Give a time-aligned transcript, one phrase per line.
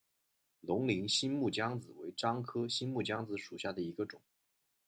[0.61, 4.19] 龙陵新木姜子为樟科新木姜子属下的一个种。